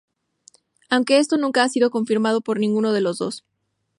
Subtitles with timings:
[0.89, 3.45] Aunque esto nunca ha sido confirmado por ninguno de los dos.